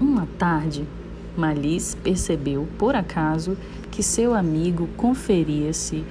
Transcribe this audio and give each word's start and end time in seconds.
Uma 0.00 0.26
tarde, 0.38 0.88
Malice 1.36 1.94
percebeu, 1.94 2.66
por 2.78 2.96
acaso, 2.96 3.54
que 3.90 4.02
seu 4.02 4.34
amigo 4.34 4.88
conferia-se 4.96 6.02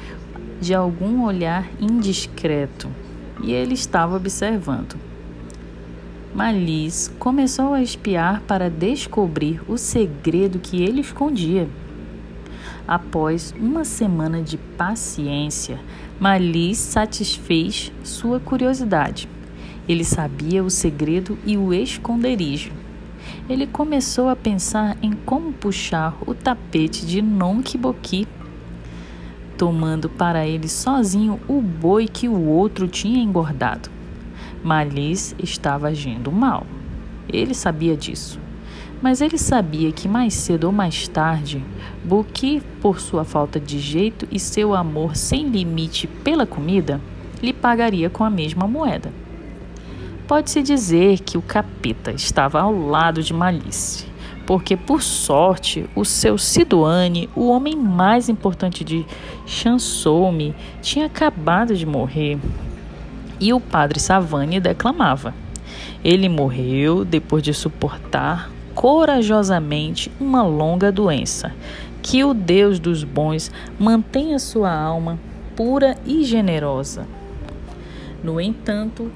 de 0.62 0.76
algum 0.76 1.24
olhar 1.24 1.68
indiscreto 1.82 2.88
e 3.42 3.52
ele 3.52 3.74
estava 3.74 4.16
observando. 4.16 4.96
Malice 6.36 7.10
começou 7.18 7.74
a 7.74 7.82
espiar 7.82 8.42
para 8.42 8.70
descobrir 8.70 9.60
o 9.68 9.76
segredo 9.76 10.60
que 10.60 10.84
ele 10.84 11.02
escondia. 11.02 11.68
Após 12.88 13.56
uma 13.60 13.84
semana 13.84 14.44
de 14.44 14.58
paciência, 14.58 15.80
Malice 16.20 16.92
satisfez 16.92 17.92
sua 18.04 18.40
curiosidade. 18.40 19.28
Ele 19.88 20.04
sabia 20.04 20.64
o 20.64 20.70
segredo 20.70 21.40
e 21.44 21.58
o 21.58 21.74
esconderijo. 21.74 22.72
Ele 23.50 23.68
começou 23.68 24.30
a 24.30 24.36
pensar 24.36 24.98
em 25.02 25.12
como 25.12 25.52
puxar 25.52 26.16
o 26.26 26.34
tapete 26.34 27.06
de 27.06 27.22
Nonk 27.22 27.78
Boki, 27.78 28.28
tomando 29.58 30.10
para 30.10 30.48
ele 30.48 30.70
sozinho 30.70 31.40
o 31.48 31.62
boi 31.62 32.08
que 32.08 32.30
o 32.30 32.46
outro 32.48 32.88
tinha 32.88 33.22
engordado. 33.22 33.90
Malice 34.64 35.36
estava 35.42 35.88
agindo 35.88 36.32
mal. 36.32 36.66
Ele 37.28 37.54
sabia 37.54 37.96
disso. 37.96 38.40
Mas 39.02 39.22
ele 39.22 39.38
sabia 39.38 39.92
que 39.92 40.08
mais 40.08 40.34
cedo 40.34 40.66
ou 40.66 40.74
mais 40.74 41.08
tarde, 41.08 41.64
Buki, 42.04 42.62
por 42.82 43.00
sua 43.00 43.24
falta 43.24 43.60
de 43.60 43.80
jeito 43.80 44.28
e 44.30 44.40
seu 44.40 44.74
amor 44.76 45.16
sem 45.16 45.48
limite 45.48 46.06
pela 46.08 46.46
comida, 46.46 47.00
lhe 47.42 47.54
pagaria 47.54 48.10
com 48.10 48.24
a 48.24 48.30
mesma 48.30 48.68
moeda. 48.68 49.14
Pode-se 50.30 50.62
dizer 50.62 51.22
que 51.22 51.40
o 51.40 51.42
capeta 51.42 52.12
estava 52.12 52.62
ao 52.62 52.72
lado 52.72 53.24
de 53.24 53.34
Malice, 53.34 54.06
porque 54.46 54.78
por 54.78 55.02
sorte 55.02 55.90
o 55.96 56.06
seu 56.06 56.38
Sidoane, 56.38 57.28
o 57.36 57.50
homem 57.50 57.76
mais 57.76 58.30
importante 58.30 58.84
de 58.84 59.04
Chansoume, 59.48 60.54
tinha 60.84 61.08
acabado 61.08 61.76
de 61.76 61.84
morrer 61.84 62.38
e 63.40 63.52
o 63.52 63.60
padre 63.60 64.00
Savani 64.00 64.60
declamava. 64.60 65.34
Ele 66.04 66.30
morreu 66.30 67.04
depois 67.04 67.42
de 67.42 67.52
suportar 67.52 68.52
corajosamente 68.76 70.12
uma 70.20 70.44
longa 70.44 70.92
doença. 70.92 71.56
Que 72.04 72.24
o 72.24 72.36
Deus 72.36 72.78
dos 72.80 73.04
bons 73.04 73.52
mantenha 73.80 74.38
sua 74.38 74.72
alma 74.72 75.18
pura 75.56 75.98
e 76.06 76.24
generosa. 76.24 77.08
No 78.24 78.40
entanto, 78.40 79.12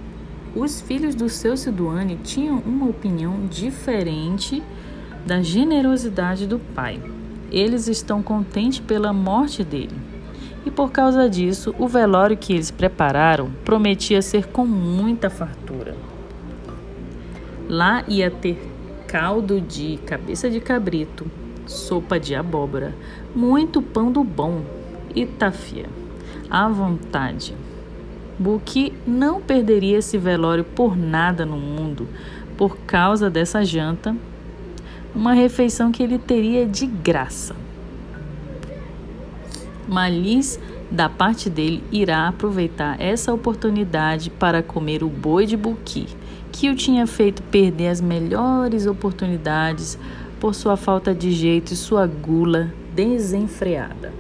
os 0.56 0.82
filhos 0.82 1.16
do 1.16 1.30
seu 1.30 1.58
Siduane 1.58 2.18
tinham 2.24 2.60
uma 2.60 2.88
opinião 2.88 3.46
diferente 3.48 4.62
da 5.26 5.42
generosidade 5.42 6.46
do 6.46 6.60
pai. 6.60 7.02
Eles 7.52 7.88
estão 7.88 8.22
contentes 8.22 8.80
pela 8.80 9.14
morte 9.14 9.64
dele 9.64 10.14
e 10.66 10.72
por 10.72 10.92
causa 10.92 11.30
disso, 11.30 11.76
o 11.78 11.88
velório 11.88 12.38
que 12.38 12.54
eles 12.54 12.72
prepararam 12.72 13.52
prometia 13.66 14.22
ser 14.22 14.48
com 14.48 14.66
muita 14.66 15.30
fartura. 15.30 15.96
Lá 17.68 18.04
ia 18.08 18.32
ter 18.32 18.72
caldo 19.08 19.60
de 19.60 19.98
cabeça 20.06 20.50
de 20.50 20.60
cabrito, 20.60 21.26
sopa 21.66 22.20
de 22.20 22.34
abóbora, 22.34 22.96
muito 23.36 23.82
pão 23.82 24.12
do 24.12 24.24
bom 24.24 24.62
e 25.14 25.26
tafia, 25.26 25.86
à 26.50 26.68
vontade. 26.70 27.54
Buki 28.44 28.92
não 29.08 29.40
perderia 29.40 30.00
esse 30.00 30.18
velório 30.18 30.66
por 30.66 30.98
nada 30.98 31.46
no 31.46 31.56
mundo, 31.56 32.10
por 32.58 32.76
causa 32.80 33.30
dessa 33.30 33.64
janta, 33.64 34.14
uma 35.16 35.32
refeição 35.32 35.94
que 35.94 36.04
ele 36.04 36.20
teria 36.20 36.66
de 36.66 36.86
graça. 36.86 37.56
Malis, 39.88 40.60
da 40.92 41.08
parte 41.08 41.50
dele, 41.50 41.82
irá 41.90 42.28
aproveitar 42.28 43.00
essa 43.00 43.34
oportunidade 43.34 44.30
para 44.30 44.62
comer 44.62 45.06
o 45.06 45.08
boi 45.08 45.46
de 45.46 45.56
Buki, 45.56 46.10
que 46.52 46.70
o 46.70 46.76
tinha 46.76 47.08
feito 47.08 47.42
perder 47.44 47.88
as 47.88 48.02
melhores 48.02 48.86
oportunidades 48.86 49.98
por 50.42 50.54
sua 50.54 50.76
falta 50.76 51.16
de 51.16 51.32
jeito 51.32 51.72
e 51.72 51.78
sua 51.78 52.06
gula 52.06 52.74
desenfreada. 52.94 54.12